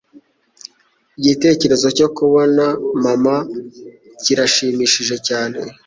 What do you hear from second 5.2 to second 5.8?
cyane.